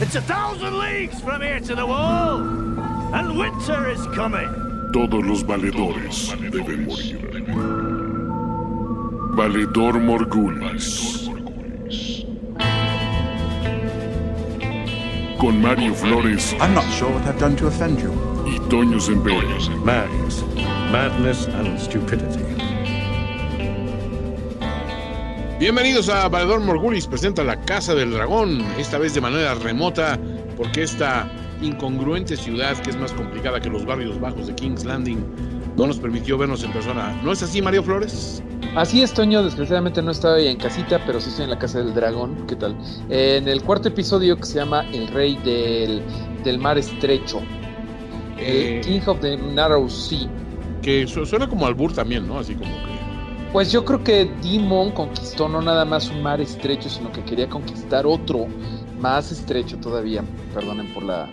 [0.00, 2.38] It's a thousand leagues from here to the wall,
[3.14, 4.48] and winter is coming.
[4.92, 7.18] Todos los valedores deben morir.
[9.34, 11.28] Valedor Morgulis.
[15.40, 18.12] Con Mario Flores I'm not sure what I've done to offend you.
[18.46, 19.42] y Toño Semper.
[19.84, 20.44] Madness.
[20.92, 22.47] Madness and stupidity.
[25.58, 30.18] Bienvenidos a Valedor Morgulis, presenta La Casa del Dragón, esta vez de manera remota,
[30.56, 31.28] porque esta
[31.60, 35.18] incongruente ciudad, que es más complicada que los barrios bajos de King's Landing,
[35.76, 37.18] no nos permitió vernos en persona.
[37.24, 38.42] ¿No es así, Mario Flores?
[38.76, 39.42] Así es, Toño.
[39.42, 42.46] Desgraciadamente no estaba en casita, pero sí estoy en la casa del dragón.
[42.46, 42.76] ¿Qué tal?
[43.08, 46.02] En el cuarto episodio que se llama El Rey del,
[46.44, 47.40] del Mar Estrecho.
[48.38, 50.28] Eh, King of the Narrow Sea.
[50.82, 52.38] que su- suena como albur también, ¿no?
[52.38, 52.97] Así como que...
[53.52, 57.48] Pues yo creo que Demon conquistó no nada más un mar estrecho, sino que quería
[57.48, 58.46] conquistar otro
[59.00, 60.22] más estrecho todavía.
[60.52, 61.30] Perdonen por la,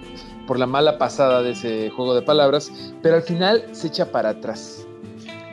[0.47, 4.29] por la mala pasada de ese juego de palabras, pero al final se echa para
[4.29, 4.87] atrás.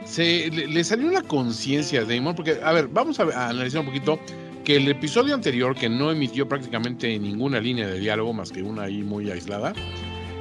[0.04, 3.86] Se, le, salió una conciencia de Damon, porque, a ver, vamos a, a analizar un
[3.86, 4.20] poquito
[4.64, 8.82] que el episodio anterior, que no emitió prácticamente ninguna línea de diálogo, más que una
[8.82, 9.72] ahí muy aislada,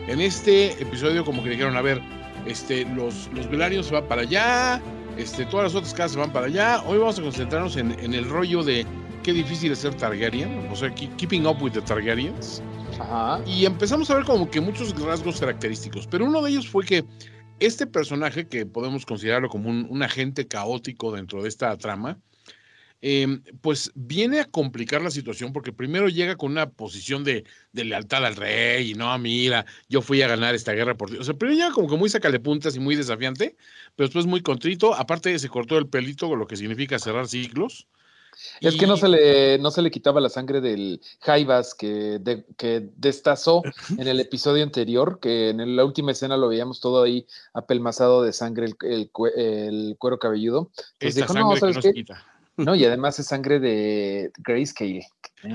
[0.07, 2.01] en este episodio como que dijeron, a ver,
[2.45, 4.81] este, los, los Velaryon se van para allá,
[5.21, 8.13] este, todas las otras casas se van para allá, hoy vamos a concentrarnos en, en
[8.13, 8.85] el rollo de
[9.23, 12.61] qué difícil es ser Targaryen, o sea, keep- keeping up with the Targaryens.
[12.99, 13.41] Ajá.
[13.45, 17.05] Y empezamos a ver como que muchos rasgos característicos, pero uno de ellos fue que
[17.59, 22.17] este personaje, que podemos considerarlo como un, un agente caótico dentro de esta trama,
[23.01, 27.83] eh, pues viene a complicar la situación porque primero llega con una posición de, de
[27.83, 31.17] lealtad al rey y no, mira, yo fui a ganar esta guerra por ti.
[31.17, 33.55] O sea, primero llega como que muy sacalepuntas y muy desafiante,
[33.95, 34.93] pero después muy contrito.
[34.93, 37.87] Aparte se cortó el pelito, lo que significa cerrar ciclos.
[38.61, 42.45] Es que no se le, no se le quitaba la sangre del Jaivas que, de-
[42.57, 43.61] que destazó
[43.97, 48.31] en el episodio anterior, que en la última escena lo veíamos todo ahí apelmazado de
[48.33, 50.71] sangre el, el cue- el cuero cabelludo.
[50.97, 52.25] Pues esta dijo, sangre no, que ¿sabes no se quita.
[52.57, 55.05] No, y además es sangre de Grayscale.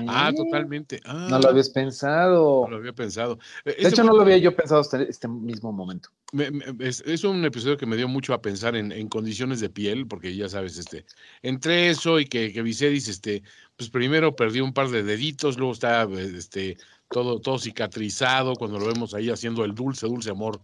[0.07, 0.99] Ah, Eh, totalmente.
[1.05, 2.63] Ah, No lo habías pensado.
[2.65, 3.39] no lo había pensado.
[3.63, 6.09] De este hecho, no lo había yo pensado hasta este mismo momento.
[6.33, 9.61] me- me- es, es un episodio que me dio mucho a pensar en, en condiciones
[9.61, 11.05] de piel, porque ya sabes, este,
[11.41, 13.43] entre eso y que, que Viserys, este,
[13.77, 16.77] pues primero perdió un par de deditos, luego está este,
[17.09, 20.59] todo, todo cicatrizado, cuando lo vemos ahí haciendo el dulce, dulce amor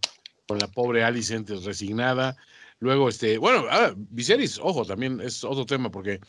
[0.46, 2.36] con la pobre Alicent resignada.
[2.80, 6.20] Luego, este, bueno, ah, Viserys, ojo, también es otro tema, porque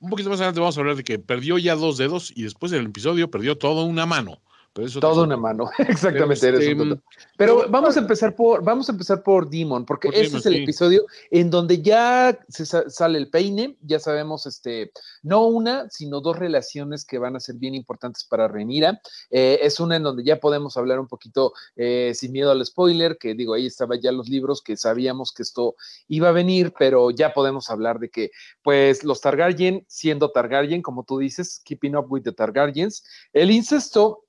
[0.00, 2.72] un poquito más adelante vamos a hablar de que perdió ya dos dedos y después
[2.72, 4.42] en el episodio perdió toda una mano.
[4.72, 6.40] Pero eso Todo una mano, exactamente.
[6.40, 7.02] Pero, eres este, un.
[7.36, 10.46] Pero vamos a empezar por, vamos a empezar por Demon, porque Por ese Demon, es
[10.46, 10.62] el sí.
[10.62, 14.92] episodio en donde ya se sa- sale el peine, ya sabemos, este,
[15.22, 19.00] no una, sino dos relaciones que van a ser bien importantes para Renira.
[19.30, 23.18] Eh, es una en donde ya podemos hablar un poquito eh, sin miedo al spoiler,
[23.18, 25.74] que digo, ahí estaban ya los libros que sabíamos que esto
[26.06, 28.30] iba a venir, pero ya podemos hablar de que,
[28.62, 34.24] pues, los Targaryen, siendo Targaryen, como tú dices, keeping up with the Targaryens, el incesto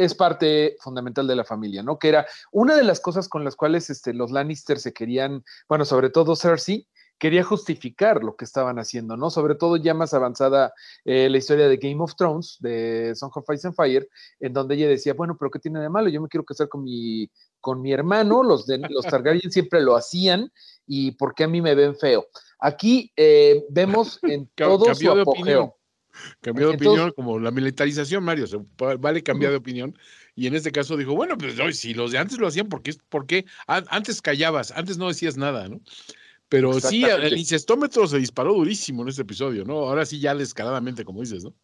[0.00, 1.98] es parte fundamental de la familia, ¿no?
[1.98, 5.84] Que era una de las cosas con las cuales este, los Lannister se querían, bueno,
[5.84, 6.88] sobre todo Cersei,
[7.18, 9.28] quería justificar lo que estaban haciendo, ¿no?
[9.28, 10.72] Sobre todo ya más avanzada
[11.04, 14.08] eh, la historia de Game of Thrones, de Song of Ice and Fire,
[14.40, 16.08] en donde ella decía, bueno, pero ¿qué tiene de malo?
[16.08, 17.30] Yo me quiero casar con mi,
[17.60, 20.50] con mi hermano, los, de, los Targaryen siempre lo hacían,
[20.86, 22.26] y ¿por qué a mí me ven feo?
[22.58, 25.76] Aquí eh, vemos en todo su apogeo.
[26.40, 28.58] Cambió de Entonces- opinión, como la militarización, Mario, se
[28.98, 29.96] vale cambiar de opinión.
[30.34, 32.82] Y en este caso dijo, bueno, pues oye, si los de antes lo hacían, ¿por
[32.82, 32.94] qué?
[33.08, 33.44] ¿Por qué?
[33.66, 35.80] An- Antes callabas, antes no decías nada, ¿no?
[36.48, 39.74] Pero sí, el incestómetro se disparó durísimo en este episodio, ¿no?
[39.74, 41.54] Ahora sí ya descaradamente, como dices, ¿no?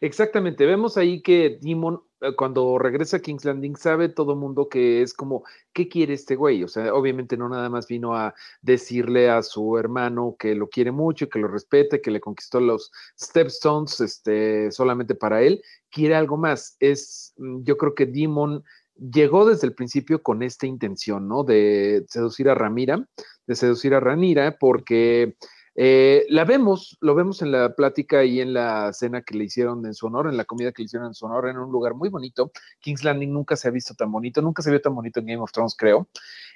[0.00, 4.68] Exactamente, vemos ahí que Demon eh, cuando regresa a King's Landing sabe todo el mundo
[4.68, 6.62] que es como, ¿qué quiere este güey?
[6.64, 10.92] O sea, obviamente no nada más vino a decirle a su hermano que lo quiere
[10.92, 16.14] mucho y que lo respete, que le conquistó los Stepstones este, solamente para él, quiere
[16.14, 16.76] algo más.
[16.80, 18.64] Es, mm, yo creo que Demon
[18.94, 21.44] llegó desde el principio con esta intención, ¿no?
[21.44, 23.06] De seducir a Ramira,
[23.46, 25.36] de seducir a Ranira, porque
[25.80, 29.86] eh, la vemos, lo vemos en la plática y en la cena que le hicieron
[29.86, 31.94] en su honor, en la comida que le hicieron en su honor, en un lugar
[31.94, 32.50] muy bonito.
[32.80, 35.40] King's Landing nunca se ha visto tan bonito, nunca se vio tan bonito en Game
[35.40, 36.08] of Thrones, creo.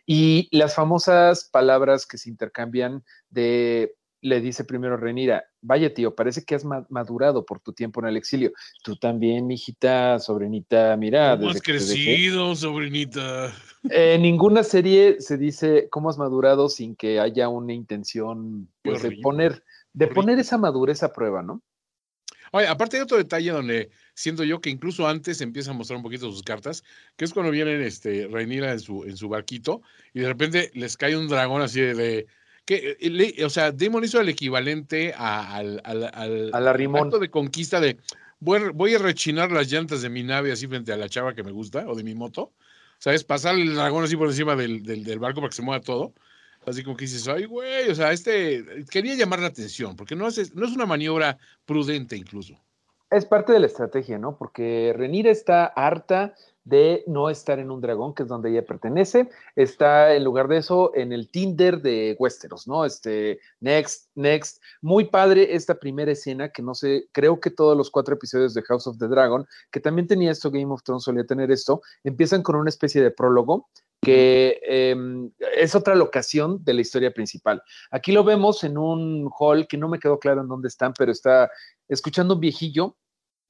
[0.05, 6.45] Y las famosas palabras que se intercambian de le dice primero Renira, vaya tío, parece
[6.45, 8.53] que has ma- madurado por tu tiempo en el exilio.
[8.83, 11.37] Tú también, mijita, sobrinita, mira.
[11.37, 12.05] ¿Cómo desde has que te dejé".
[12.05, 13.53] crecido, sobrinita?
[13.91, 19.11] En ninguna serie se dice cómo has madurado sin que haya una intención pues, de
[19.21, 21.63] poner, de poner esa madurez a prueba, ¿no?
[22.53, 26.05] Oye, aparte hay otro detalle donde siento yo que incluso antes empieza a mostrar un
[26.05, 26.85] poquito sus cartas,
[27.17, 29.83] que es cuando vienen este Rhaenyra en su, en su barquito
[30.15, 31.95] y de repente les cae un dragón así de...
[31.95, 32.27] de-
[32.65, 37.19] que, eh, le- o sea, Damon hizo el equivalente a- al, al, al- al acto
[37.19, 37.99] de conquista de
[38.41, 41.35] voy, a- voy a rechinar las llantas de mi nave así frente a la chava
[41.35, 42.53] que me gusta o de mi moto.
[42.99, 43.25] ¿Sabes?
[43.25, 46.13] Pasar el dragón así por encima del, del, del barco para que se mueva todo.
[46.65, 50.29] Así como que dices, ay, güey, o sea, este quería llamar la atención, porque no
[50.29, 51.37] es, no es una maniobra
[51.67, 52.57] prudente incluso.
[53.11, 54.37] Es parte de la estrategia, ¿no?
[54.37, 59.29] Porque Renira está harta de no estar en un dragón, que es donde ella pertenece.
[59.57, 62.85] Está, en lugar de eso, en el Tinder de Westeros, ¿no?
[62.85, 64.63] Este, next, next.
[64.81, 68.63] Muy padre esta primera escena, que no sé, creo que todos los cuatro episodios de
[68.63, 72.43] House of the Dragon, que también tenía esto, Game of Thrones solía tener esto, empiezan
[72.43, 73.69] con una especie de prólogo
[74.03, 74.97] que eh,
[75.57, 77.63] es otra locación de la historia principal.
[77.91, 81.13] Aquí lo vemos en un hall que no me quedó claro en dónde están, pero
[81.13, 81.51] está
[81.89, 82.97] escuchando un viejillo.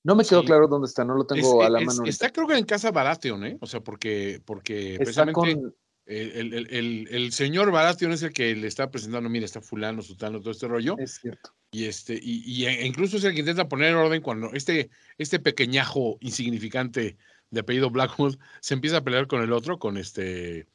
[0.04, 0.46] No me quedó Sí.
[0.46, 1.98] claro dónde está, no lo tengo Es- a la es- mano.
[2.00, 2.10] ahorita.
[2.10, 3.58] está creo que en casa Baratheon, ¿eh?
[3.60, 5.74] O sea, porque, porque Está precisamente con,
[6.06, 10.40] el, el- el- señor Baratheon es el que le está presentando, mira, está fulano, sutano,
[10.40, 10.96] todo este rollo.
[10.98, 11.52] es cierto.
[11.70, 15.38] Y este, y, y e- incluso es el que intenta poner orden cuando este, este
[15.38, 17.16] pequeñajo insignificante
[17.50, 20.66] de apellido Blackwood se empieza a pelear con el otro, con este.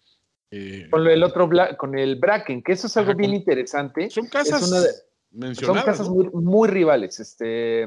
[0.52, 4.10] eh, Con el otro, con el Bracken, que eso es algo Ajá, bien con- interesante.
[4.10, 5.04] son casas una de- mencionadas.
[5.66, 7.20] Son casas muy, muy rivales.
[7.20, 7.84] Este,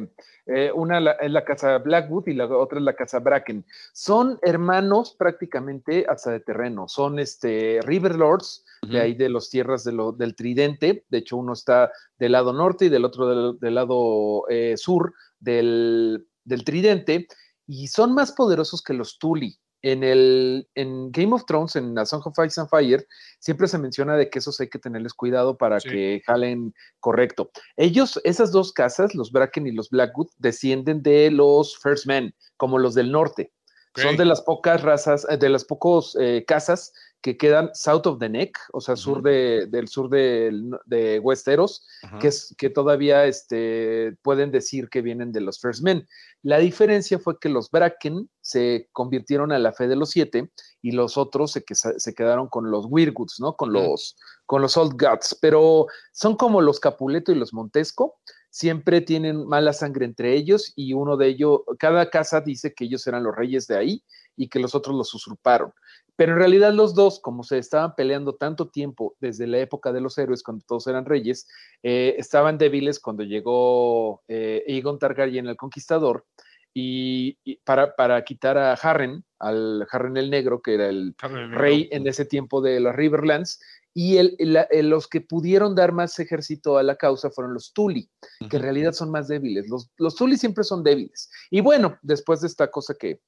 [0.47, 3.65] eh, una la- es la casa Blackwood y la otra es la casa Bracken.
[3.93, 6.87] Son hermanos prácticamente hasta de terreno.
[6.87, 11.05] Son este, River Lords, de ahí de las tierras de lo- del Tridente.
[11.09, 15.13] De hecho, uno está del lado norte y del otro del, del lado eh, sur
[15.39, 17.27] del, del Tridente.
[17.67, 19.57] Y son más poderosos que los Tully.
[19.83, 23.07] En, el, en Game of Thrones, en A Song of Ice and Fire,
[23.39, 25.89] siempre se menciona de que esos hay que tenerles cuidado para Sí.
[25.89, 27.51] que jalen correcto.
[27.77, 32.79] Ellos, esas dos casas, los Bracken y los Blackwood, descienden de los First Men, como
[32.79, 33.53] los del norte.
[33.97, 38.29] Son de las pocas razas, de las pocos eh, casas que quedan south of the
[38.29, 42.19] neck, o sea, sur de, del sur del- de Westeros, Ajá.
[42.19, 46.07] que, es, que todavía este, pueden decir que vienen de los First Men.
[46.43, 50.51] La diferencia fue que los Bracken se convirtieron a la fe de los siete
[50.81, 53.55] y los otros se, que- se quedaron con los Weirwoods, ¿no?
[53.55, 58.17] Con los, con los Old Gods, pero son como los Capuleto y los Montesco,
[58.49, 63.07] siempre tienen mala sangre entre ellos y uno de ellos, cada casa dice que ellos
[63.07, 64.05] eran los reyes de ahí
[64.37, 65.73] y que los otros los usurparon.
[66.21, 70.03] Pero en realidad los dos, como se estaban peleando tanto tiempo desde la época de
[70.03, 71.49] los héroes, cuando todos eran reyes,
[71.83, 76.27] eh, estaban débiles cuando llegó eh, Aegon Targaryen el Conquistador
[76.75, 81.15] y, y para, para quitar a Harren, al Harren el Negro, que era el
[81.53, 83.59] rey en ese tiempo de las Riverlands,
[83.95, 87.73] y el- la- el- los que pudieron dar más ejército a la causa fueron los
[87.73, 88.11] Tully,
[88.51, 89.71] que en realidad son más débiles.
[89.71, 91.31] Los, los Tully siempre son débiles.
[91.51, 93.21] Y bueno, después de esta cosa que,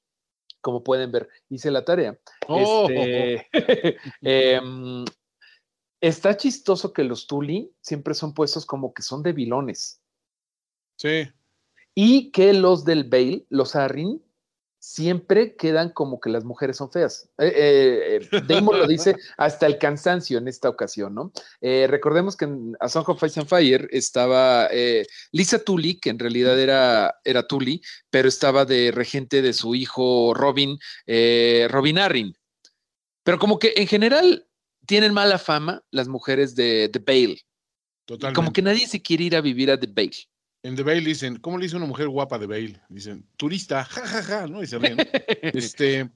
[0.63, 2.17] como pueden ver, hice la tarea.
[2.47, 3.47] Oh, este,
[4.21, 5.05] em,
[6.01, 10.01] está chistoso que los Tully siempre son puestos como que son debilones.
[10.97, 11.29] sí.
[11.95, 14.19] Y que los del Bale, los Arryn,
[14.83, 17.29] siempre quedan como que las mujeres son feas.
[17.37, 21.31] Eh, eh, eh, Damon lo dice hasta el cansancio en esta ocasión, ¿no?
[21.61, 24.67] Eh, recordemos que en A Song of Ice and Fire estaba
[25.31, 30.33] Lisa Tully, que en realidad era, era Tully, pero estaba de regente de su hijo
[30.33, 30.77] Robin,
[31.69, 32.37] Robin Arryn.
[33.23, 34.49] Pero como que en general
[34.85, 37.39] tienen mala fama las mujeres de The Bale.
[38.03, 38.35] Totalmente.
[38.35, 40.27] Como que nadie se quiere ir a vivir a The Bale.
[40.63, 42.81] En The Bale dicen, ¿cómo le hizo una mujer guapa de Bale?
[42.87, 44.63] Dicen, turista, jajaja, ja, ja", ¿no?
[44.63, 44.97] Y se ríen.
[45.41, 46.09] este,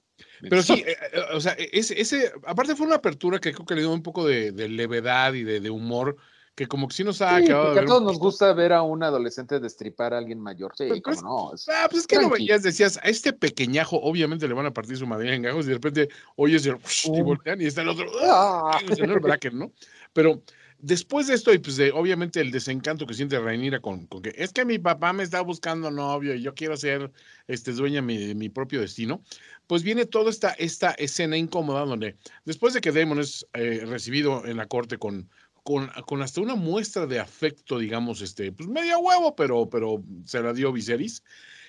[0.50, 3.76] pero sí, eh, eh, o sea, ese, ese, aparte fue una apertura que creo que
[3.76, 6.16] le dio un poco de, de levedad y de, de humor,
[6.56, 8.54] que como que sí nos ha Sí, acabado de porque a ver todos nos gusta
[8.54, 10.72] ver a un adolescente destripar a alguien mayor.
[10.78, 11.54] Sí, Pero cómo es- no.
[11.54, 12.44] es- Ah, pues es que lo Tranqui.
[12.46, 15.70] veías, decías, a este pequeñajo obviamente le van a partir su madre en gajos y
[15.70, 17.26] de repente oyes el y Um.
[17.26, 18.80] voltean y está el otro, Ah.
[18.88, 19.72] el señor Bracken, ¿no?
[20.14, 20.42] Pero
[20.80, 24.34] después de esto y pues de obviamente el desencanto que siente Rhaenyra con, con que
[24.38, 27.12] es que mi papá me está buscando novio y yo quiero ser
[27.48, 29.22] este dueña de mi propio destino,
[29.68, 32.16] pues viene toda esta, esta escena incómoda donde
[32.46, 35.30] después de que Daemon es eh, recibido en la corte con
[35.68, 40.42] con, con hasta una muestra de afecto, digamos, este, pues media huevo, pero, pero se
[40.42, 41.26] la dio Viserys.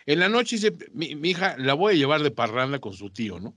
[0.06, 3.10] En la noche dice, mi, mi hija la voy a llevar de parranda con su
[3.10, 3.56] tío, ¿no?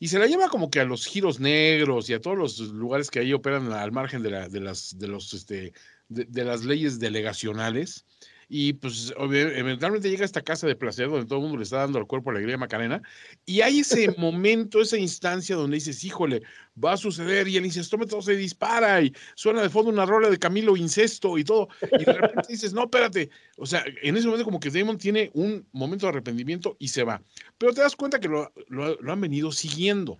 [0.00, 3.10] Y se la lleva como que a los giros negros y a todos los lugares
[3.10, 5.74] que ahí operan al margen de, la, de las, de, los, este,
[6.08, 8.06] de, de las leyes delegacionales.
[8.52, 11.76] Y pues eventualmente llega a esta casa de placer donde todo el mundo le está
[11.78, 13.00] dando al cuerpo alegría a Macarena
[13.46, 16.42] y hay ese momento, esa instancia donde dices, híjole,
[16.82, 20.38] va a suceder y el incestómetro se dispara y suena de fondo una rola de
[20.38, 24.44] Camilo Incesto y todo y de repente dices, no, espérate, o sea, en ese momento
[24.44, 27.22] como que Damon tiene un momento de arrepentimiento y se va,
[27.56, 30.18] pero te das cuenta que lo, lo- lo han venido siguiendo.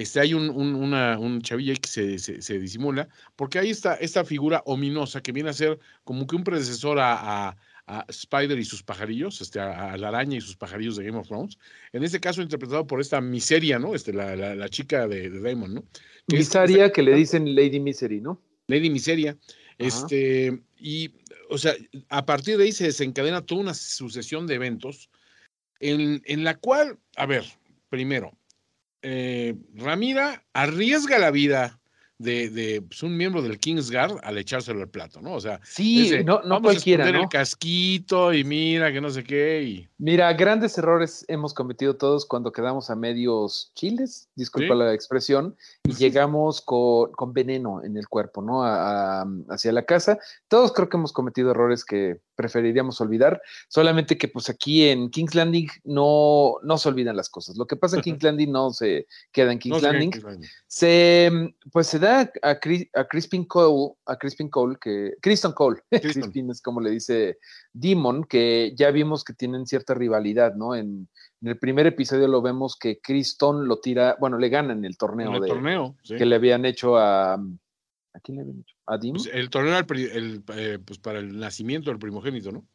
[0.00, 3.70] Este, hay un, un, una, un chavillo ahí que se, se, se disimula, porque hay
[3.70, 7.56] esta, esta figura ominosa que viene a ser como que un predecesor a, a-
[7.90, 11.18] a Spider y sus pajarillos, este, a, a la araña y sus pajarillos de Game
[11.18, 11.58] of Thrones.
[11.92, 13.94] En este caso interpretado por esta miseria, ¿no?
[13.94, 15.82] Este, la, la, la chica de, de Damon, ¿no?
[16.28, 18.40] Que es- Misaria, que le dicen Lady Misery, ¿no?
[18.68, 19.36] Lady Miseria.
[19.78, 21.10] Este, y,
[21.48, 21.72] o sea,
[22.10, 25.08] a partir de ahí se desencadena toda una sucesión de eventos
[25.80, 27.44] en, en la cual, a ver,
[27.88, 28.37] primero,
[29.02, 31.77] eh, Ramira arriesga la vida
[32.18, 35.34] de, de pues, un miembro del Kingsguard al echárselo al plato, ¿no?
[35.34, 37.24] O sea, Sí, ese, no, no vamos cualquiera, a esconder ¿no?
[37.26, 42.24] el casquito y mira que no sé qué y Mira, grandes errores hemos cometido todos
[42.26, 44.78] cuando quedamos a medios chiles, disculpa Sí.
[44.78, 48.62] la expresión, y llegamos con, con veneno en el cuerpo, ¿no?
[48.62, 50.18] A- a- hacia la casa.
[50.48, 55.34] Todos creo que hemos cometido errores que preferiríamos olvidar, solamente que pues aquí en King's
[55.34, 57.56] Landing no, no se olvidan las cosas.
[57.56, 60.10] Lo que pasa en King's Landing no se queda en King's no sé qué- Landing.
[60.42, 61.30] qué- Se,
[61.72, 66.22] pues se da a, Cri- a Crispin Cole, a Crispin Cole, que, Kristen Cole, Kristen.
[66.22, 67.38] Crispin es como le dice
[67.72, 70.74] Demon, que ya vimos que tienen cierta rivalidad, ¿no?
[70.74, 71.08] En,
[71.40, 74.96] en el primer episodio lo vemos que Criston lo tira, bueno, le gana en el
[74.96, 76.16] torneo, en el de, torneo, sí.
[76.16, 78.76] que le habían hecho a, ¿a quién le habían hecho?
[78.86, 79.22] ¿A Demon?
[79.22, 82.66] Pues, el torneo el, eh, pues, para el nacimiento del primogénito, ¿no?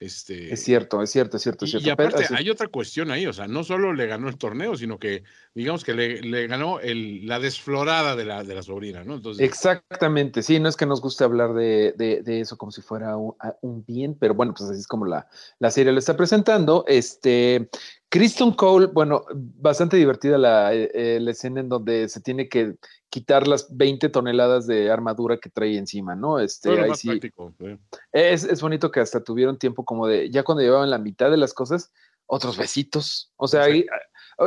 [0.00, 1.88] Este, es cierto, es cierto, es cierto, es Y, cierto.
[1.90, 4.38] y Pero aparte así- hay otra cuestión ahí, o sea, no solo le ganó el
[4.38, 5.24] torneo, sino que
[5.54, 9.16] digamos que le, le ganó el, la desflorada de la, de la sobrina, ¿no?
[9.16, 12.80] Entonces, Exactamente, sí, no es que nos guste hablar de, de- de eso como si
[12.80, 15.26] fuera un, un bien, pero bueno, pues así es como la,
[15.58, 16.84] la serie lo está presentando.
[16.86, 17.68] Este,
[18.10, 22.76] Kristen Cole, bueno, bastante divertida la, eh, la escena en donde se tiene que
[23.10, 26.38] quitar las 20 toneladas de armadura que trae encima, ¿no?
[26.40, 27.52] Este, ahí más sí, práctico.
[27.60, 27.78] ¿eh?
[28.12, 31.36] es, es bonito que hasta tuvieron tiempo como de, ya cuando llevaban la mitad de
[31.36, 31.90] las cosas,
[32.26, 33.32] otros besitos.
[33.36, 33.86] O sea, ahí-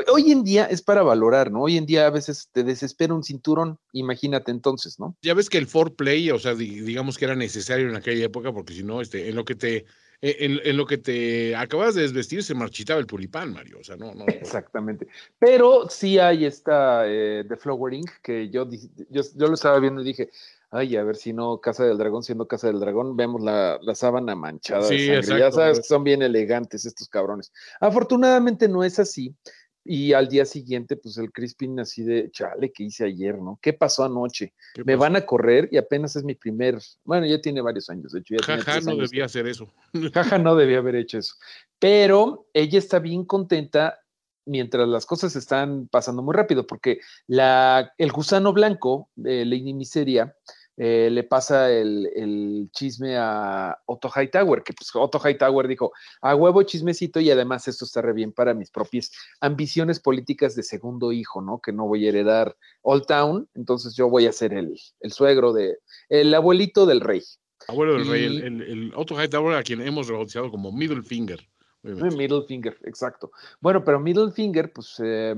[0.08, 1.62] hoy, en día es para valorar, ¿no?
[1.63, 5.15] Hoy en día a veces te desespera un cinturón, imagínate entonces, ¿no?
[5.22, 8.51] Ya ves que el foreplay, o sea, di- digamos que era necesario en aquella época,
[8.53, 9.86] porque si no, este, en lo que te,
[10.22, 13.80] en, en lo que te acabas de desvestir se marchitaba el tulipán, Mario.
[13.80, 14.25] O sea, no, no.
[14.28, 15.08] Exactamente.
[15.40, 18.68] Pero sí hay esta eh, de Flowering que yo,
[19.10, 20.30] yo, yo lo estaba viendo y dije,
[20.70, 23.96] ay, a ver si no Casa del Dragón, siendo Casa del Dragón, vemos la, la
[23.96, 25.40] sábana manchada Sí, de sangre.
[25.42, 27.51] Ya exacto, sabes pero- que son bien elegantes estos cabrones.
[27.80, 29.36] Afortunadamente no es así.
[29.84, 33.58] Y al día siguiente, pues el Crispin así de, chale, ¿qué hice ayer, no?
[33.62, 34.54] ¿Qué pasó anoche?
[34.74, 35.00] ¿Qué Me pasó?
[35.00, 38.36] van a correr y apenas es mi primer, bueno, ya tiene varios años, de hecho.
[38.36, 39.74] Ya Jaja, no años debía hacer eso.
[40.14, 41.36] Jaja, no debía haber hecho eso.
[41.80, 44.02] Pero ella está bien contenta
[44.46, 50.36] mientras las cosas están pasando muy rápido, porque la, el gusano blanco, eh, Lady Miseria,
[50.78, 56.36] eh, le pasa el, el chisme a Otto Hightower, que pues Otto Hightower dijo, a
[56.36, 61.12] huevo chismecito y además esto está re bien para mis propias ambiciones políticas de segundo
[61.12, 61.60] hijo, ¿no?
[61.60, 65.54] Que no voy a heredar Old Town, entonces yo voy a ser el, el suegro
[65.54, 65.78] de,
[66.10, 67.22] el abuelito del rey.
[67.68, 71.40] Abuelo del rey, el, el, el Otto Hightower, a quien hemos rebautizado como Middle Finger.
[71.84, 72.16] obviamente.
[72.16, 73.32] Middle finger, exacto.
[73.60, 75.36] Bueno, pero middle finger, pues, eh,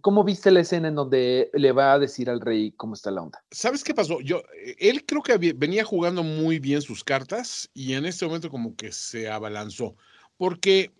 [0.00, 3.22] ¿cómo viste la escena en donde le va a decir al rey cómo está la
[3.22, 3.42] onda?
[3.50, 4.20] ¿Sabes qué pasó?
[4.20, 8.50] Yo, eh, él creo que venía jugando muy bien sus cartas y en este momento
[8.50, 9.96] como que se abalanzó.
[10.36, 10.90] Porque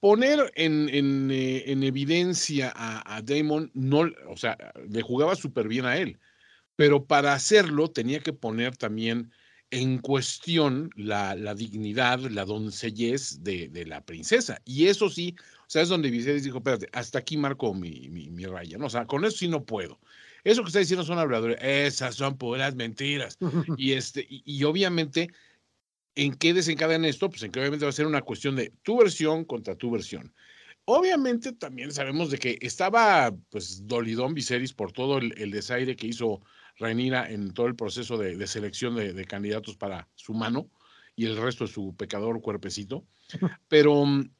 [0.00, 4.56] poner en, eh, en evidencia a, a Damon, no, o sea,
[4.88, 6.18] le jugaba súper bien a él,
[6.76, 9.32] pero para hacerlo tenía que poner también
[9.70, 14.60] en cuestión la, la dignidad, la doncellez de, de la princesa.
[14.64, 18.30] Y eso sí, o sea, es donde Viserys dijo, espérate, hasta aquí marco mi, mi,
[18.30, 18.86] mi raya, ¿no?
[18.86, 20.00] O sea, con eso sí no puedo.
[20.42, 23.38] Eso que está diciendo son habladores, esas son puras mentiras.
[23.76, 25.30] Y, este, y, y obviamente,
[26.16, 27.30] ¿en qué desencadena esto?
[27.30, 30.34] Pues en que obviamente va a ser una cuestión de tu versión contra tu versión.
[30.86, 36.08] Obviamente también sabemos de que estaba pues dolidón Viserys por todo el, el desaire que
[36.08, 36.40] hizo
[36.80, 40.68] Rhaenyra en todo el proceso de, de selección de, de candidatos para su mano
[41.14, 43.04] y el resto de su pecador cuerpecito.
[43.68, 44.30] Pero mm,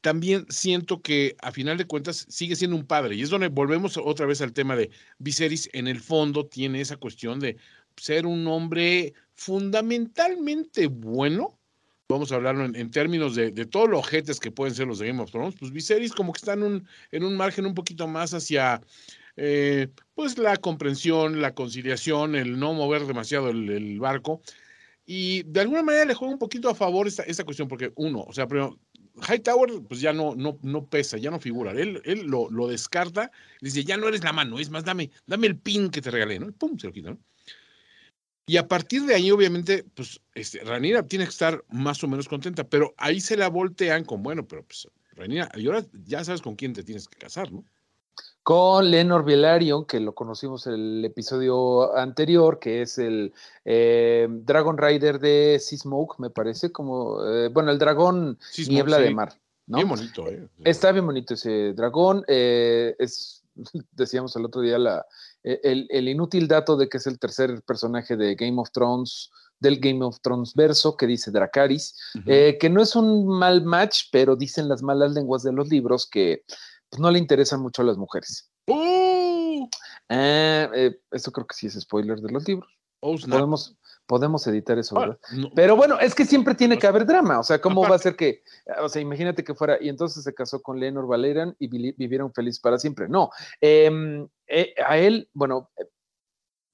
[0.00, 3.14] también siento que a final de cuentas sigue siendo un padre.
[3.14, 6.96] Y es donde volvemos otra vez al tema de Viserys en el fondo tiene esa
[6.96, 7.56] cuestión de
[7.96, 11.58] ser un hombre fundamentalmente bueno,
[12.08, 14.98] vamos a hablarlo en, en términos de, de todos los ojetes que pueden ser los
[14.98, 17.74] de Game of Thrones, pues Viserys como que está en un, en un margen un
[17.74, 18.80] poquito más hacia
[19.36, 24.42] eh, pues la comprensión, la conciliación, el no mover demasiado el, el barco.
[25.04, 28.20] Y de alguna manera le juega un poquito a favor esta, esta cuestión, porque uno,
[28.20, 28.78] o sea, primero,
[29.28, 31.72] Hightower pues ya no, no, no pesa, ya no figura.
[31.72, 35.48] Él, él lo, lo descarta, dice, ya no eres la mano, es más, dame, dame
[35.48, 36.48] el pin que te regalé, ¿no?
[36.48, 37.18] Y pum, se lo quita, ¿no?
[38.46, 42.28] Y a partir de ahí, obviamente, pues, este, Ranira tiene que estar más o menos
[42.28, 46.42] contenta, pero ahí se la voltean con, bueno, pero pues, Ranira, y ahora ya sabes
[46.42, 47.64] con quién te tienes que casar, ¿no?
[48.42, 53.32] Con Lenor Velaryon, que lo conocimos en el episodio anterior, que es el
[53.64, 59.02] eh, Dragon Rider de Seasmoke, me parece, como, eh, bueno, el dragón Seasmoke, niebla sí.
[59.04, 59.32] de mar.
[59.66, 59.76] ¿no?
[59.76, 60.48] Bien bonito, ¿eh?
[60.64, 62.24] Está bien bonito ese dragón.
[62.26, 63.44] eh, es,
[63.92, 65.06] decíamos el otro día, la,
[65.44, 69.30] el, el inútil dato de que es el tercer personaje de Game of Thrones,
[69.62, 71.96] del Game of Thrones verso, que dice Dracaris,
[72.26, 76.06] eh, que no es un mal match, pero dicen las malas lenguas de los libros
[76.06, 76.44] que
[76.92, 78.50] pues, no le interesan mucho a las mujeres.
[78.68, 79.66] ¡Oh!
[80.10, 82.70] Eh, esto creo que sí es spoiler de los libros.
[83.00, 83.16] Oh.
[83.28, 83.74] Podemos,
[84.06, 85.18] podemos editar eso, Ah, ¿verdad?
[85.36, 87.40] no, Pero bueno, es que siempre tiene que haber drama.
[87.40, 88.42] O sea, ¿cómo va a ser que,
[88.80, 92.60] o sea, imagínate que fuera, y entonces se casó con Leonor Valerian y vivieron feliz
[92.60, 93.08] para siempre?
[93.08, 93.30] No.
[93.60, 95.86] Em, eh, a él, bueno, eh,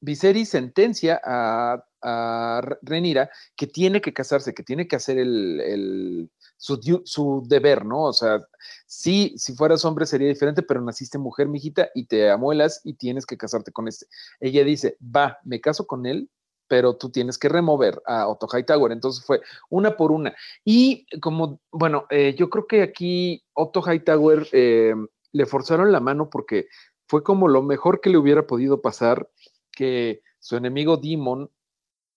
[0.00, 5.60] Viserys sentencia a, a Re- Rhaenyra que tiene que casarse, que tiene que hacer el,
[5.60, 8.04] el- su, deber, ¿no?
[8.04, 8.44] O sea,
[8.86, 13.24] sí, si fueras hombre sería diferente, pero naciste mujer, mijita, y te amuelas y tienes
[13.24, 14.06] que casarte con este.
[14.40, 16.28] Ella dice, va, me caso con él,
[16.66, 18.92] pero tú tienes que remover a Otto Hightower.
[18.92, 20.34] Entonces fue una por una.
[20.64, 24.94] Y como, bueno, eh, yo creo que aquí Otto Hightower eh,
[25.32, 26.68] le forzaron la mano porque
[27.06, 29.30] fue como lo mejor que le hubiera podido pasar
[29.72, 31.50] que su enemigo Demon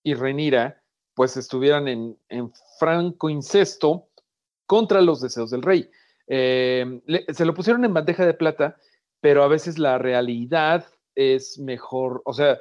[0.03, 0.83] y Renira
[1.13, 4.09] pues estuvieran en, en franco incesto
[4.71, 5.89] contra los deseos del rey.
[6.27, 8.77] Eh, le- se lo pusieron en bandeja de plata,
[9.19, 12.57] pero a veces la realidad es mejor, o sea,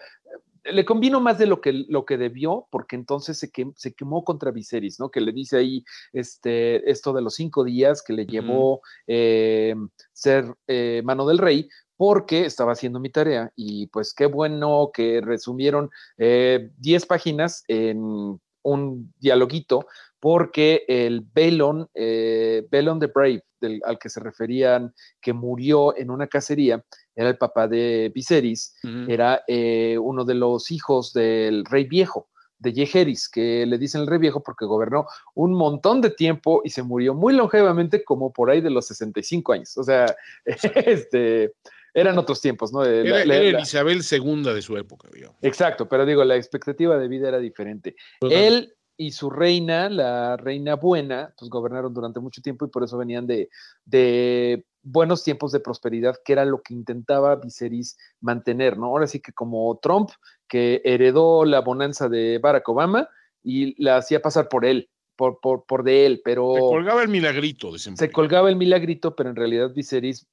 [0.64, 4.25] le convino más de lo que, lo que debió, porque entonces se, quem- se quemó
[4.25, 5.09] contra Viserys, ¿no?
[5.09, 9.76] Que le dice ahí este, esto de los cinco días que le llevó eh,
[10.12, 13.52] ser eh, mano del rey, porque estaba haciendo mi tarea.
[13.55, 19.87] Y pues qué bueno que resumieron eh, 10 páginas en un dialoguito,
[20.21, 26.11] porque el Balon, eh, Balon the Brave, del, al que se referían, que murió en
[26.11, 26.85] una cacería,
[27.17, 28.75] era el papá de Viserys,
[29.09, 32.28] era eh, uno de los hijos del rey viejo,
[32.59, 36.69] de Yeheris, que le dicen el rey viejo porque gobernó un montón de tiempo y
[36.69, 39.78] se murió muy longevamente, como por ahí de los 65 años.
[39.78, 40.15] O sea,
[40.75, 41.54] este,
[41.95, 42.83] eran otros tiempos, ¿no?
[42.85, 45.37] La- Era, la- era la- Isabel II de su época, digamos.
[45.43, 47.97] exacto, pero digo, la expectativa de vida era diferente.
[48.30, 52.99] Él y su reina, la reina buena, pues gobernaron durante mucho tiempo y por eso
[52.99, 53.49] venían de,
[53.86, 58.89] de buenos tiempos de prosperidad, que era lo que intentaba Viserys mantener, ¿no?
[58.89, 60.10] Ahora sí que como Trump,
[60.47, 63.08] que heredó la bonanza de Barack Obama
[63.43, 67.08] y la hacía pasar por él, por, por, por de él, pero Se colgaba el
[67.08, 67.97] milagrito, dicen.
[67.97, 70.26] se colgaba el milagrito, pero en realidad Viserys,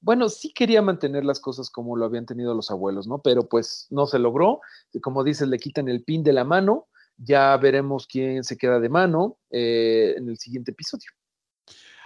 [0.00, 3.18] bueno, sí quería mantener las cosas como lo habían tenido los abuelos, ¿no?
[3.18, 4.60] Pero pues no se logró.
[5.00, 6.86] Como dices, le quitan el pin de la mano.
[7.24, 11.10] Ya veremos quién se queda de mano eh, en el siguiente episodio.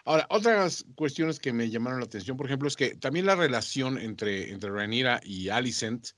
[0.04, 3.98] Ahora, otras cuestiones que me llamaron la atención, por ejemplo, es que también la relación
[3.98, 6.08] entre, entre Rhaenyra y Alicent,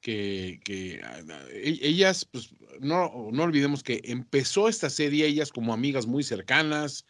[0.00, 1.20] que, que ah,
[1.52, 7.06] e- ellas, pues no, no olvidemos que empezó esta serie ellas como amigas muy cercanas,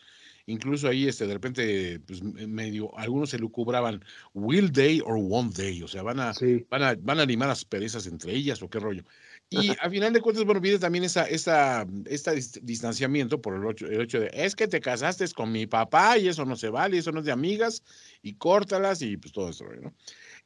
[0.47, 5.83] incluso ahí este, de repente, pues medio, algunos se lucubraban, will they or won't they,
[5.83, 6.67] o sea, van a, Sí.
[6.69, 9.05] van a, van a perezas entre ellas o qué rollo.
[9.53, 13.69] Y a final de cuentas, bueno, viene también esa, esa, esta dis- distanciamiento por el
[13.69, 16.69] hecho, el hecho de, es que te casaste con mi papá y eso no se
[16.69, 17.83] vale, eso no es de amigas,
[18.23, 19.93] y córtalas y pues todo eso, ¿no?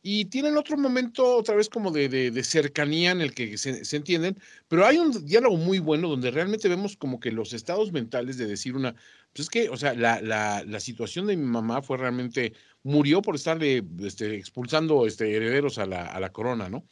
[0.03, 3.85] Y tienen otro momento otra vez como de, de, de cercanía en el que se,
[3.85, 4.38] se, entienden,
[4.69, 8.47] pero hay un diálogo muy bueno donde realmente vemos como que los estados mentales de
[8.47, 8.95] decir una,
[9.35, 13.21] pues es que, o sea, la, la, la situación de mi mamá fue realmente, murió
[13.21, 16.87] por estarle este, expulsando este, herederos a la, a la corona, ¿no?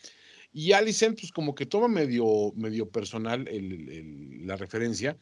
[0.53, 5.17] Y Alicent, pues como que toma medio, medio personal el, el, la referencia,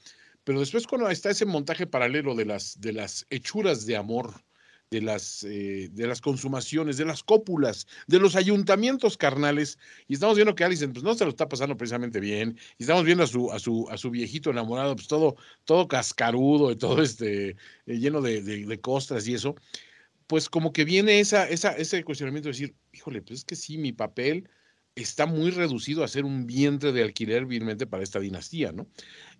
[0.44, 4.42] pero después cuando está ese montaje paralelo de las, de las hechuras de amor,
[4.90, 10.34] de las, eh, de las consumaciones, de las cópulas, de los ayuntamientos carnales, y estamos
[10.34, 13.28] viendo que Alicent pues no se lo está pasando precisamente bien, y estamos viendo a
[13.28, 17.56] su, a su, a su viejito enamorado, pues todo, todo cascarudo y todo este, eh,
[17.86, 19.54] lleno de, de, de costras y eso,
[20.26, 23.78] pues como que viene esa, esa, ese cuestionamiento de decir, híjole, pues es que sí,
[23.78, 24.48] mi papel
[25.02, 28.86] está muy reducido a ser un vientre de alquiler vilmente para esta dinastía, ¿no?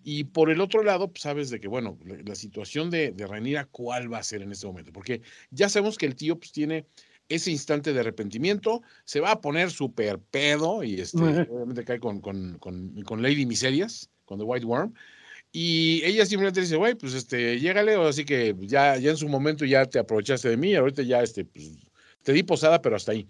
[0.03, 3.27] Y por el otro lado, pues sabes de que, bueno, la, la situación de, de
[3.27, 4.93] Rhaenyra, ¿cuál va a ser en este momento?
[4.93, 6.87] Porque ya sabemos que el tío, pues tiene
[7.29, 12.21] ese instante de arrepentimiento, se va a poner súper pedo y este, obviamente cae con,
[12.21, 14.93] con, con, con Lady Miserias, con The White Worm.
[15.53, 19.29] Y ella simplemente dice, güey, pues este, llégale, o así que ya, ya en su
[19.29, 21.71] momento ya te aprovechaste de mí, ahorita ya este, pues,
[22.23, 23.27] te di posada, pero hasta ahí.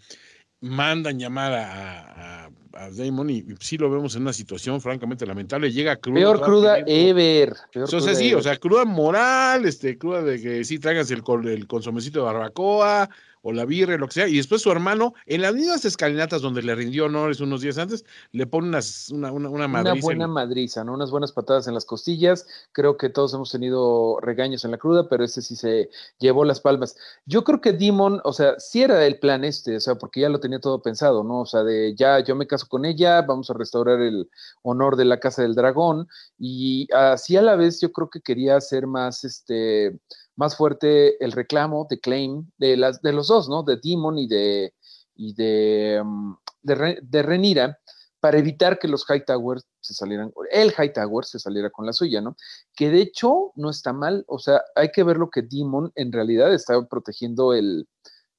[0.62, 5.26] Mandan llamar a, a, a Damon y, y sí lo vemos en una situación francamente
[5.26, 5.72] lamentable.
[5.72, 6.16] Llega crudo.
[6.16, 7.54] Peor cruda ever.
[7.72, 11.10] peor O sea, cruda sí, o sea, cruda moral, este, cruda de que sí traigas
[11.10, 13.08] el, el consomecito de barbacoa
[13.42, 16.62] o la birra, lo que sea, y después su hermano, en las mismas escalinatas donde
[16.62, 20.24] le rindió honores unos días antes, le pone unas, una, una, una Una madriza buena
[20.24, 20.92] en- madriza, ¿no?
[20.94, 22.46] Unas buenas patadas en las costillas.
[22.72, 26.60] Creo que todos hemos tenido regaños en la cruda, pero este sí se llevó las
[26.60, 26.96] palmas.
[27.24, 30.28] Yo creo que Demon, o sea, sí era el plan este, o sea, porque ya
[30.28, 31.40] lo tenía todo pensado, ¿no?
[31.40, 34.28] O sea, de ya yo me caso con ella, vamos a restaurar el
[34.62, 38.56] honor de la Casa del Dragón, y así a la vez yo creo que quería
[38.56, 39.98] hacer más, este,
[40.36, 43.62] más fuerte el reclamo de Claim de, las, de los dos, ¿no?
[43.62, 44.74] De Demon y de,
[45.14, 47.78] y de, mm, de, Re- de Renira
[48.20, 52.36] para evitar que los Hightowers se salieran, el Hightower se saliera con la suya, ¿no?
[52.76, 56.12] Que de hecho no está mal, o sea, hay que ver lo que Demon en
[56.12, 57.88] realidad está protegiendo el,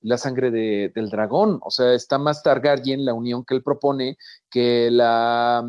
[0.02, 4.18] la sangre de- del dragón, o sea, está más Targaryen la unión que él propone
[4.52, 5.68] que la,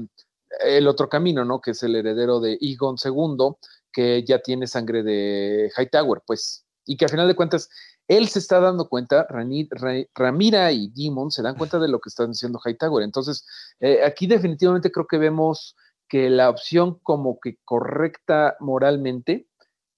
[0.63, 1.63] el otro camino, ¿no?
[1.63, 3.55] Que es el heredero de Egon II,
[3.93, 7.69] que ya tiene sangre de Hightower, pues, y que a final de cuentas
[8.09, 12.01] él se está dando cuenta, Rani- Ra- Ramira y Demon se dan cuenta de lo
[12.01, 13.05] que están diciendo Hightower.
[13.05, 13.47] Entonces,
[13.81, 15.77] eh, aquí definitivamente creo que vemos
[16.09, 19.47] que la opción como que correcta moralmente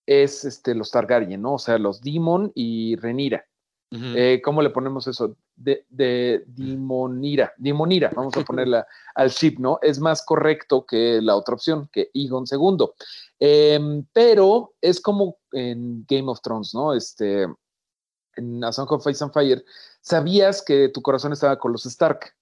[0.06, 1.54] es este, los Targaryen, ¿no?
[1.54, 3.46] O sea, los Demon y Renira.
[4.16, 5.36] Eh, ¿Cómo le ponemos eso?
[5.56, 9.78] De, de Dimonira, Dimonira, vamos a ponerla al ship, ¿no?
[9.82, 12.86] Es más correcto que la otra opción, que Egon II.
[13.38, 16.92] Em, pero es como en Game of Thrones, ¿no?
[16.92, 17.46] Este,
[18.36, 19.64] en A Song of Ice and Fire,
[20.00, 22.34] sabías que tu corazón estaba con los Stark,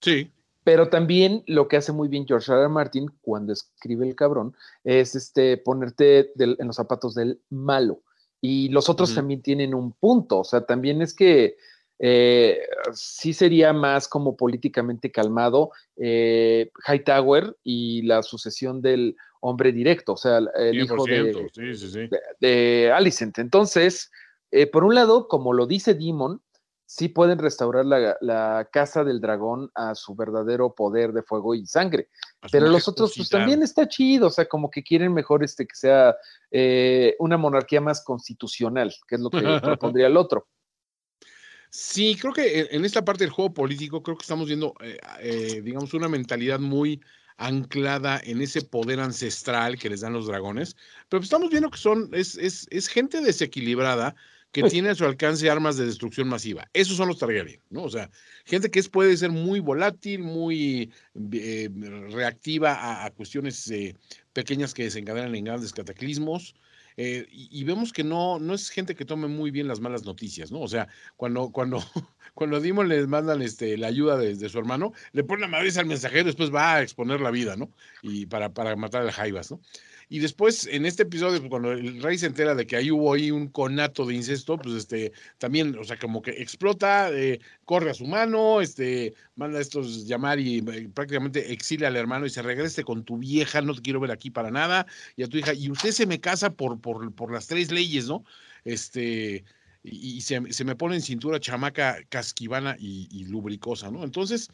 [0.00, 0.30] Sí,
[0.62, 2.60] pero también lo que hace muy bien George R.
[2.60, 2.68] R.
[2.68, 8.00] Martin cuando escribe el cabrón es este, ponerte del- en los zapatos del malo.
[8.40, 10.40] Y los otros también tienen un punto.
[10.40, 11.56] O sea, también es que
[11.98, 12.60] eh,
[12.92, 20.16] sí sería más como políticamente calmado eh, Hightower y la sucesión del hombre directo, o
[20.16, 22.08] sea, el hijo de, 100%, sí, sí, sí.
[22.08, 23.38] de, de Alicent.
[23.38, 24.10] Entonces,
[24.50, 26.40] eh, por un lado, como lo dice Demon,
[26.86, 31.66] sí pueden restaurar la, la casa del dragón a su verdadero poder de fuego y
[31.66, 32.08] sangre.
[32.52, 35.74] Pero los otros, pues también está chido, o sea, como que quieren mejor este que
[35.74, 36.14] sea
[36.50, 40.46] eh, una monarquía más constitucional, que es lo que propondría el otro.
[41.76, 45.60] Sí, creo que en- esta parte del juego político, creo que estamos viendo, eh, eh,
[45.64, 47.00] digamos, una mentalidad muy
[47.36, 50.76] anclada en ese poder ancestral que les dan los dragones,
[51.08, 54.14] pero pues estamos viendo que son, es, es, es gente desequilibrada
[54.52, 56.70] que Pues tiene a su alcance armas de destrucción masiva.
[56.72, 57.82] Esos son los Targaryen, ¿no?
[57.82, 58.08] O sea,
[58.44, 60.92] gente que es, puede ser muy volátil, muy
[61.32, 61.68] eh,
[62.10, 63.96] reactiva a, a cuestiones eh,
[64.32, 66.54] pequeñas que desencadenan en grandes cataclismos.
[66.96, 70.52] Eh, y, vemos que no, no es gente que tome muy bien las malas noticias,
[70.52, 70.60] ¿no?
[70.60, 71.78] O sea, cuando, cuando,
[72.34, 75.86] cuando Dimon les mandan este, la ayuda de, su hermano, le ponen la madriz al
[75.86, 77.70] mensajero, después va a exponer la vida, ¿no?
[78.02, 79.60] Y para, para matar a Jaivas, ¿no?
[80.08, 83.30] Y después, en este episodio, cuando el rey se entera de que ahí hubo ahí
[83.30, 87.94] un conato de incesto, pues este, también, o sea, como que explota, eh, corre a
[87.94, 92.42] su mano, este, manda a estos llamar y eh, prácticamente exilia al hermano y se
[92.42, 94.86] regrese con tu vieja, no te quiero ver aquí para nada,
[95.16, 98.06] y a tu hija, y usted se me casa por, por, por las tres leyes,
[98.06, 98.24] ¿no?
[98.64, 99.44] Este,
[99.84, 104.02] y, se, se me pone en cintura chamaca casquivana y, lubricosa, ¿no?
[104.02, 104.48] Entonces,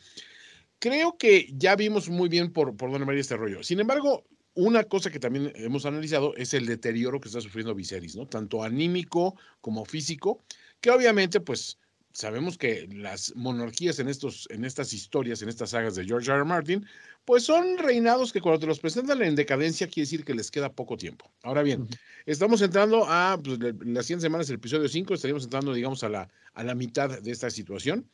[0.78, 3.62] creo que ya vimos muy bien por, por dónde va a ir este rollo.
[3.62, 4.24] Sin embargo,
[4.60, 8.26] una cosa que también hemos analizado es el deterioro que está sufriendo Viserys, ¿no?
[8.26, 10.42] Tanto anímico como físico,
[10.82, 11.78] que obviamente, pues,
[12.12, 16.40] sabemos que las monarquías en, estos, en estas historias, en estas sagas de George R.
[16.40, 16.44] R.
[16.44, 16.84] Martin,
[17.24, 20.72] pues son reinados que cuando te los presentan en decadencia quiere decir que les queda
[20.72, 21.30] poco tiempo.
[21.42, 21.88] Ahora bien,
[22.26, 26.10] estamos entrando a, pues, la- las 100 semanas, el episodio 5, estaríamos entrando, digamos, a
[26.10, 28.06] la, a la mitad de esta situación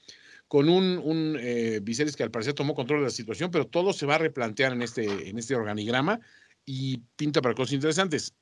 [0.49, 1.81] con un, un eh,
[2.17, 4.83] que al parecer tomó control de la situación, pero todo se va a replantear en
[4.83, 6.21] este, en este organigrama
[6.65, 8.35] y pinta para cosas interesantes.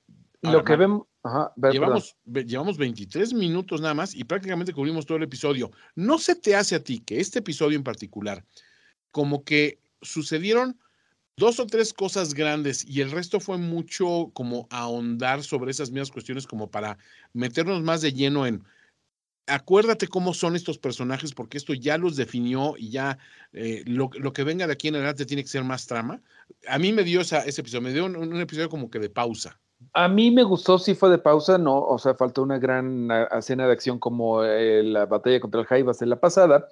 [0.42, 1.52] Ahora, Lo que vemos, ajá.
[1.72, 5.70] Llevamos, ve- llevamos 23 minutos nada más y prácticamente cubrimos todo el episodio.
[5.94, 8.44] ¿No se te hace a ti que este episodio en particular,
[9.10, 10.78] como que sucedieron
[11.36, 16.10] dos o tres cosas grandes y el resto fue mucho como ahondar sobre esas mismas
[16.10, 16.98] cuestiones como para
[17.32, 18.62] meternos más de lleno en
[19.46, 23.18] acuérdate cómo son estos personajes porque esto ya los definió y ya
[23.52, 26.20] eh, lo, que venga de aquí en adelante tiene que ser más trama.
[26.66, 29.58] A mí me dio esa, ese episodio, me dio un, episodio como que de pausa.
[29.92, 33.66] A mí me gustó, sí fue de pausa, no, o sea, faltó una gran escena
[33.66, 36.68] de acción como eh, la batalla contra el Jaivas de la pasada,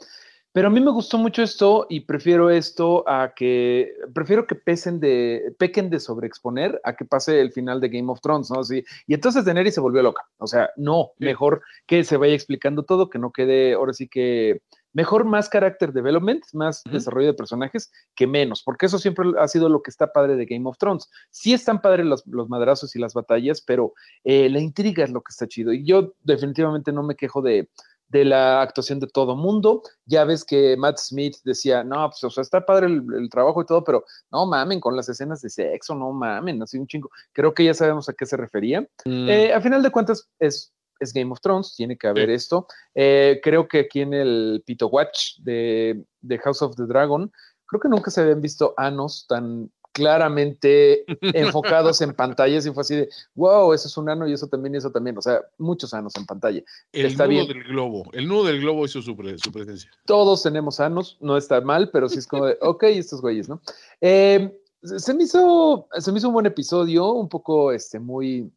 [0.53, 5.01] Pero a mí me gustó mucho esto y prefiero esto a que, prefiero que pesen
[5.01, 8.62] de, pequen de sobreexponer a que pase el final de Game of Thrones, ¿no?
[8.62, 10.29] Sí, y entonces Daenerys se volvió loca.
[10.37, 14.61] O sea, no, mejor que se vaya explicando todo, que no quede, ahora sí que,
[14.93, 19.69] mejor más character development, más desarrollo de personajes que menos, porque eso siempre ha sido
[19.69, 21.11] lo que está padre de Game of Thrones.
[21.31, 25.23] Sí están padres los, los madrazos y las batallas, pero eh, la intriga es lo
[25.23, 25.73] que está chido.
[25.73, 27.69] Y yo definitivamente no me quejo de
[28.12, 29.83] de la actuación de todo mundo.
[30.05, 33.66] Ya ves que Matt Smith decía, no, pues, o sea, está padre el, trabajo y
[33.66, 37.09] todo, pero no mamen con las escenas de sexo, no mamen, así un chingo.
[37.33, 38.83] Creo que ya sabemos a qué se refería.
[39.07, 39.29] Mm.
[39.29, 42.66] Eh, a final de cuentas, es, es Game of Thrones, tiene que haber esto.
[42.94, 47.33] Eh, creo que aquí en el Pito Watch de, de House of the Dragon,
[47.66, 52.96] creo que nunca se habían visto anos tan claramente enfocados en pantallas y fue así
[52.96, 55.94] de, wow, eso es un ano y eso también y eso también, o sea, muchos
[55.94, 56.62] anos en pantalla.
[56.92, 59.90] El está nudo del globo, el nudo del globo hizo su, presencia.
[60.07, 63.61] Todos tenemos anos, no está mal, pero sí es como de, ok, estos güeyes, ¿no?
[64.00, 68.50] Eh, se me hizo, se me hizo un buen episodio, un poco, este, muy,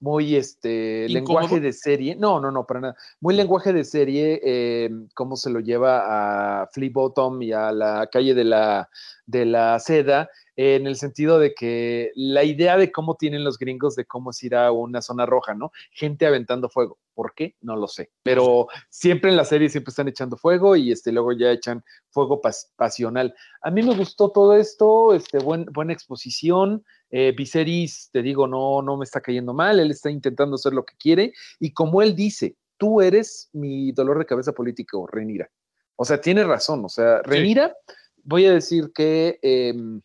[0.00, 2.14] muy este lenguaje de serie.
[2.14, 2.96] No, no, no, para nada.
[3.20, 8.08] Muy lenguaje de serie, eh, cómo se lo lleva a Flea Bottom y a la
[8.10, 8.88] calle de la,
[9.26, 13.94] de la seda, en el sentido de que la idea de cómo tienen los gringos
[13.94, 15.70] de cómo es ir a una zona roja, ¿no?
[15.92, 16.98] Gente aventando fuego.
[17.14, 17.54] ¿Por qué?
[17.60, 18.10] No lo sé.
[18.24, 22.42] Pero siempre en la serie siempre están echando fuego y este, luego ya echan fuego
[22.74, 23.32] pasional.
[23.62, 26.84] A mí me gustó todo esto, este, buen, buena exposición.
[27.10, 30.84] Eh, Viserys, te digo, no, no me está cayendo mal, él está intentando hacer lo
[30.84, 35.48] que quiere y como él dice, tú eres mi dolor de cabeza político, Renira.
[35.94, 37.76] O sea, tiene razón, o sea, Renira,
[38.24, 40.02] voy a decir que em,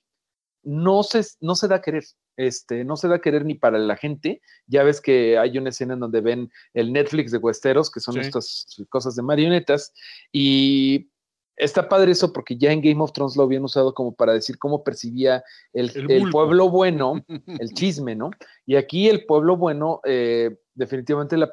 [0.64, 2.04] no, se, no se da a querer,
[2.38, 4.42] este, no se da a querer ni para la gente.
[4.68, 8.18] Ya ves que hay una escena en donde ven el Netflix de Westeros, que son
[8.20, 9.94] estas cosas de marionetas,
[10.32, 11.10] y
[11.56, 14.58] está padre eso porque ya en Game of Thrones lo habían usado como para decir
[14.58, 15.92] cómo percibía el,
[16.32, 17.24] pueblo bueno,
[17.60, 18.32] el chisme, ¿no?
[18.66, 21.52] Y aquí el pueblo bueno eh, definitivamente la,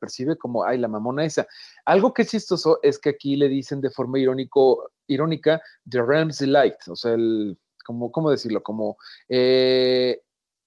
[0.00, 1.46] percibe como, ay, la mamona esa.
[1.84, 6.38] Algo que es chistoso es que aquí le dicen de forma irónico, irónica, The Realms
[6.38, 8.62] Delight, o sea, el, como, ¿cómo decirlo?
[8.62, 10.20] Como eh,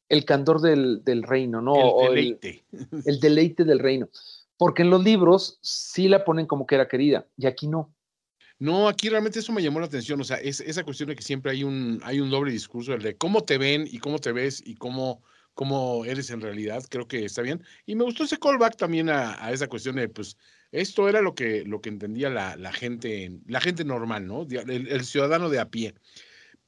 [0.07, 2.01] el candor del, reino, ¿no?
[2.03, 2.63] El deleite.
[3.05, 4.09] el deleite del reino.
[4.57, 7.93] Porque en los libros sí la ponen como que era querida, y aquí no.
[8.57, 11.21] No, aquí realmente eso me llamó la atención, o sea, es esa cuestión de que
[11.21, 14.33] siempre hay un, hay un doble discurso, el de cómo te ven y cómo te
[14.33, 17.63] ves y cómo, cómo eres en realidad, creo que está bien.
[17.85, 20.35] Y me gustó ese callback también a, esa cuestión de, pues,
[20.71, 24.45] esto era lo que, lo que entendía la, la gente, la gente normal, ¿no?
[24.49, 25.95] El, ciudadano de a pie.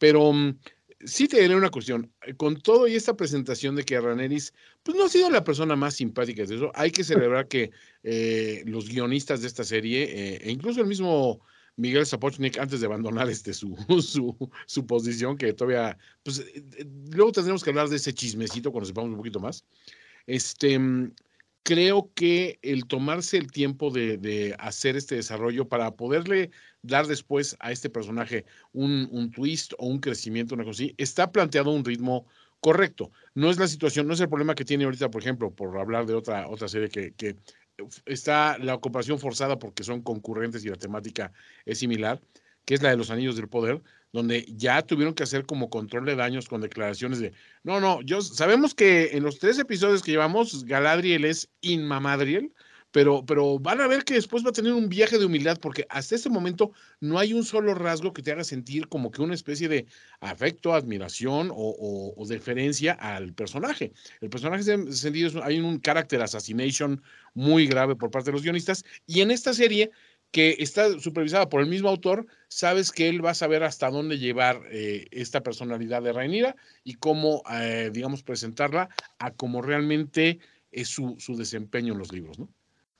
[0.01, 0.57] Pero mm,
[1.05, 5.05] sí te diré una cuestión, con todo y esta presentación de que Raneris, pues no
[5.05, 7.69] ha sido la persona más simpática de eso, hay que celebrar que
[8.01, 11.39] eh, los guionistas de esta serie, eh, e incluso el mismo
[11.75, 13.77] Miguel Zapochnik antes de abandonar este, su,
[14.65, 18.87] su, posición, que todavía, pues eh, eh, luego tendremos que hablar de ese chismecito cuando
[18.87, 19.65] sepamos un poquito más.
[20.25, 21.13] Este, mm,
[21.63, 26.51] creo que el tomarse el tiempo de, hacer este desarrollo para poderle
[26.83, 31.31] dar después a este personaje un, un, twist o un crecimiento, una cosa así, está
[31.31, 32.25] planteado un ritmo
[32.59, 33.11] correcto.
[33.33, 36.05] No es la situación, no es el problema que tiene ahorita, por ejemplo, por hablar
[36.05, 37.35] de otra, otra serie que, que
[38.05, 41.31] está la ocupación forzada porque son concurrentes y la temática
[41.65, 42.21] es similar,
[42.65, 43.81] que es la de los anillos del poder,
[44.13, 48.21] donde ya tuvieron que hacer como control de daños con declaraciones de, no, no, yo
[48.21, 52.53] sabemos que en los tres episodios que llevamos, Galadriel es inmamadriel,
[52.91, 55.85] pero, pero van a ver que después va a tener un viaje de humildad, porque
[55.89, 59.33] hasta este momento no hay un solo rasgo que te haga sentir como que una
[59.33, 59.85] especie de
[60.19, 63.91] afecto, admiración o, deferencia al personaje.
[64.21, 67.01] El personaje, en ese sentido, hay un carácter assassination
[67.33, 69.91] muy grave por parte de los guionistas, y en esta serie
[70.31, 74.17] que está supervisada por el mismo autor, sabes que él va a saber hasta dónde
[74.17, 78.87] llevar eh, esta personalidad de Rainira y cómo, eh, digamos, presentarla
[79.19, 80.39] a cómo realmente
[80.71, 82.47] es su, su desempeño en los libros, ¿no?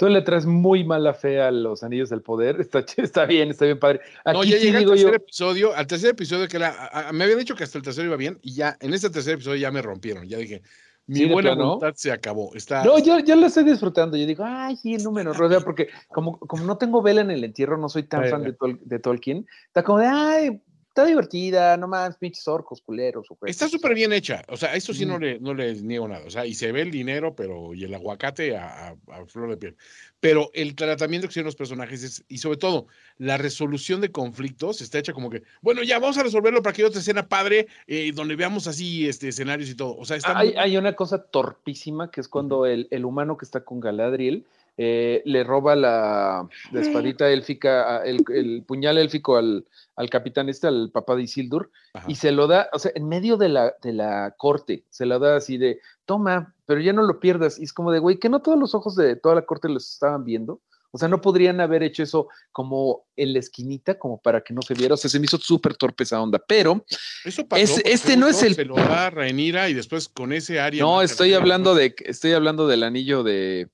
[0.01, 2.59] Tú le traes muy mala fe a los anillos del poder.
[2.59, 4.01] Está, está bien, está bien padre.
[4.25, 7.53] Aquí no, ya sí al tercer episodio, al tercer episodio que era, me habían dicho
[7.53, 10.27] que hasta el tercero iba bien, y ya, en este tercer episodio ya me rompieron.
[10.27, 10.63] Ya dije,
[11.05, 12.55] mi buena voluntad se acabó.
[12.55, 12.83] Está...
[12.83, 14.17] No, yo, yo lo estoy disfrutando.
[14.17, 17.43] Yo digo, ay, sí, el número, rodea, porque como, como no tengo vela en el
[17.43, 19.45] entierro, no soy tan fan de, de Tolkien.
[19.67, 23.25] Está como de, ay, está divertida, nomás pinches orcos, culeros.
[23.45, 26.29] Está súper bien hecha, o sea, eso sí no, le, no le niego nada, o
[26.29, 28.93] sea, y se ve el dinero, pero, y el aguacate a,
[29.27, 29.77] flor de piel.
[30.19, 34.81] Pero el tratamiento que tienen los personajes es, y sobre todo, la resolución de conflictos
[34.81, 37.67] está hecha como que, bueno, ya vamos a resolverlo para que haya otra escena padre,
[37.87, 39.95] eh, donde veamos así este, escenarios y todo.
[39.95, 43.45] O sea, está hay, hay una cosa torpísima que es cuando el, el humano que
[43.45, 44.45] está con Galadriel
[44.77, 50.67] eh, le roba la, la espadita élfica, el, el puñal élfico al, al capitán este,
[50.67, 52.05] al papá de Isildur, Ajá.
[52.09, 55.19] y se lo da, o sea, en medio de la, de la corte, se lo
[55.19, 57.59] da así de, toma, pero ya no lo pierdas.
[57.59, 59.91] Y es como de, güey, que no todos los ojos de toda la corte los
[59.91, 60.61] estaban viendo.
[60.93, 64.61] O sea, no podrían haber hecho eso como en la esquinita, como para que no
[64.61, 64.95] se viera.
[64.95, 66.37] O sea, se me hizo súper torpe esa onda.
[66.45, 66.83] Pero
[67.23, 67.61] Eso pasó.
[67.63, 70.83] Es- este no es el- Se lo da a Rhaenyra y después con ese área.
[70.83, 73.69] no, estoy hablando de, estoy hablando del anillo de,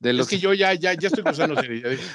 [0.00, 0.26] de los.
[0.26, 1.54] Es que yo ya, ya, ya estoy cruzando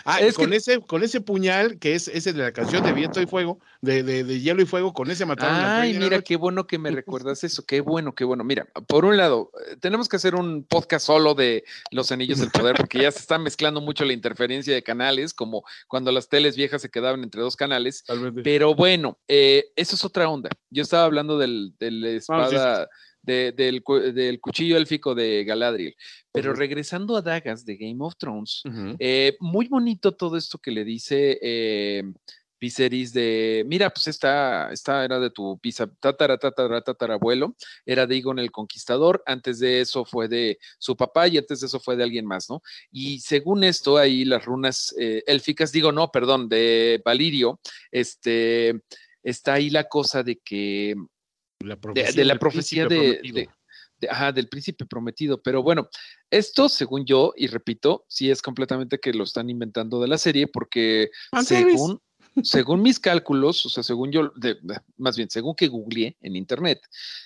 [0.03, 2.91] Ah, Es con, que- ese, con ese puñal, que es ese de la canción de
[2.91, 6.21] Viento y Fuego, de, de, de Hielo y Fuego, con ese mataron Ay, la mira,
[6.21, 8.43] qué bueno que me recuerdas eso, qué bueno, qué bueno.
[8.43, 12.49] Mira, por un lado, eh, tenemos que hacer un podcast solo de los anillos del
[12.51, 16.55] poder, porque ya se está mezclando mucho la interferencia de canales, como cuando las teles
[16.55, 18.03] viejas se quedaban entre dos canales.
[18.43, 20.49] Pero bueno, eh, eso es otra onda.
[20.71, 22.89] Yo estaba hablando del, de la Ah, sí, espada,
[23.25, 25.95] de- del, cu- del cuchillo élfico de Galadriel.
[26.31, 28.61] Pero regresando a dagas de Game of Thrones,
[28.99, 32.03] eh, muy bonito todo esto que le dice eh,
[32.59, 38.15] Viserys de, mira, pues esta, esta era de tu pisa, tatara, tatara, tatarabuelo, era de
[38.15, 41.95] Egon el Conquistador, antes de eso fue de su papá y antes de eso fue
[41.97, 42.61] de alguien más, ¿no?
[42.91, 47.59] Y según esto, ahí las runas eh, élficas, digo, no, perdón, de Valirio,
[47.91, 48.81] este,
[49.21, 50.95] está ahí la cosa de que
[51.59, 53.49] La de, de la profecía de, de-
[53.99, 55.41] de- ajá, del príncipe prometido.
[55.41, 55.87] Pero bueno,
[56.29, 60.47] esto, según yo, y repito, sí es completamente que lo están inventando de la serie,
[60.47, 61.09] porque
[61.45, 62.01] según,
[62.43, 64.31] según mis cálculos, o sea, según yo,
[64.97, 66.81] más bien, según que googleé en internet,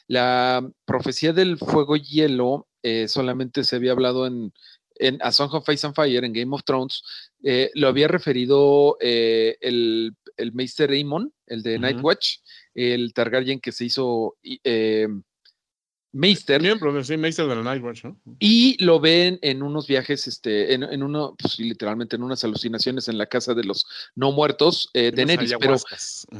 [0.08, 4.54] la profecía del fuego y hielo eh, solamente se había hablado en,
[4.96, 7.02] en A Song of Ice and Fire, en Game of Thrones,
[7.44, 11.80] eh, lo había referido eh, el, el Meister Aemon, el de.
[11.80, 12.38] Nightwatch,
[12.80, 15.08] el Targaryen que se hizo eh,
[16.12, 18.18] Meister, Miembro, sí, Maester de la Nightwatch, ¿no?
[18.40, 23.08] y lo ven en unos viajes, este, en, en uno, pues literalmente en unas alucinaciones
[23.10, 25.76] en la casa de los no muertos eh, de Neris, pero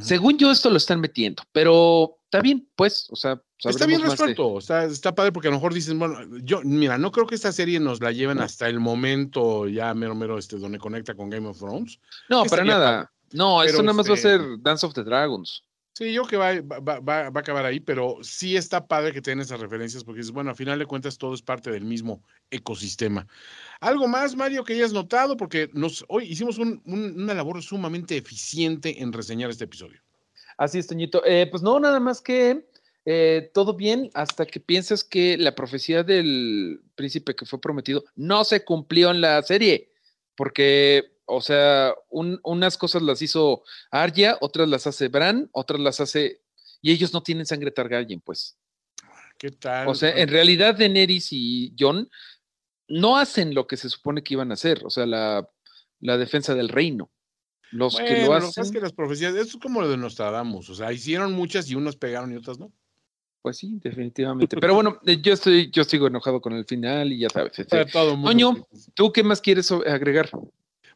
[0.00, 4.12] según yo esto lo están metiendo, pero está bien, pues, o sea, Está bien más
[4.12, 7.26] de- resuelto, está, está padre porque a lo mejor dicen, bueno, yo, mira, no creo
[7.26, 11.14] que esta serie nos la lleven hasta el momento ya mero mero este donde conecta
[11.14, 12.00] con Game of Thrones.
[12.30, 13.12] No, para nada.
[13.32, 15.62] No, esto nada más va a este, ser Dance of the Dragons.
[16.00, 19.40] Sí, yo que va, va, va- a acabar ahí, pero sí está padre que tengan
[19.42, 23.26] esas referencias porque es bueno, a final de cuentas todo es parte del mismo ecosistema.
[23.80, 25.36] ¿Algo más, Mario, que hayas notado?
[25.36, 25.68] Porque
[26.08, 30.00] hoy hicimos un- un- una labor sumamente eficiente en reseñar este episodio.
[30.56, 31.22] Así es, Toñito.
[31.26, 32.64] Eh, pues no, nada más que
[33.04, 38.42] eh, todo bien hasta que piensas que la profecía del príncipe que fue prometido no
[38.44, 39.90] se cumplió en la serie,
[40.34, 46.00] porque, o sea, un- unas cosas las hizo Arya, otras las hace Bran, otras las
[46.00, 46.40] hace...
[46.82, 48.56] Y ellos no tienen sangre Targaryen, pues.
[49.38, 49.88] ¿Qué tal?
[49.88, 52.08] O sea, en realidad Daenerys y Jon
[52.88, 55.48] no hacen lo que se supone que iban a hacer, o sea, la,
[56.00, 57.10] la defensa del reino.
[57.70, 59.96] Los que lo lo que hacen, es que las profecías, esto es como lo de
[59.96, 62.72] Nostradamus, o sea, hicieron muchas y unas pegaron y otras no.
[63.42, 64.56] pues sí, definitivamente.
[64.58, 67.58] Pero bueno, eh, yo estoy, yo sigo enojado con el final y ya sabes.
[67.58, 68.30] este, todo mundo.
[68.30, 68.66] Toño.
[68.94, 70.28] ¿Tú qué más quieres agregar?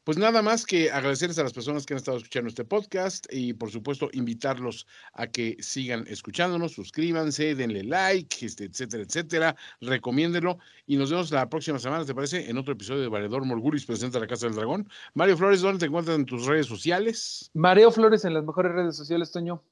[0.04, 3.54] Pues nada más que agradecerles a las personas que han estado escuchando este podcast y
[3.54, 10.96] por supuesto invitarlos a que sigan escuchándonos, suscríbanse, denle like, este, etcétera, etcétera, recomiéndenlo y
[10.96, 12.50] nos vemos la próxima semana, ¿te parece?
[12.50, 14.88] En otro episodio de Valedor Morgulis presenta la Casa del Dragón.
[15.14, 17.50] Mario Flores, ¿dónde te encuentras en tus redes sociales?
[17.54, 19.62] Mareo Flores en las mejores redes sociales, Toño.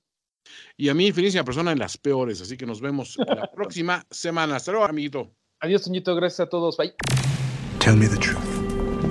[0.76, 4.56] Y a mí, finísima persona, en las peores, así que nos vemos la próxima semana.
[4.56, 5.30] Hasta luego, amiguito.
[5.60, 6.14] Adiós, Toñito.
[6.16, 6.76] Gracias a todos.
[6.76, 6.94] Bye.
[7.78, 8.51] Tell me the truth.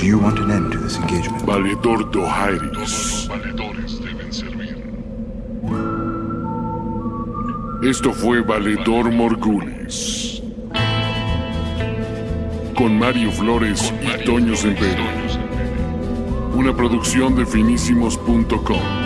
[0.02, 1.46] Do you want an end to this engagement?
[1.46, 3.28] Valedor Dohairis.
[3.30, 4.76] valedores deben servir.
[7.84, 10.42] Esto fue Valedor Morgulis.
[12.76, 15.04] Con Mario Flores y Toño Sempero.
[16.56, 19.01] Una producción de finísimos.com.